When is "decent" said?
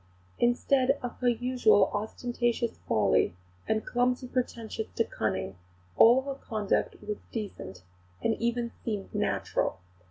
7.31-7.83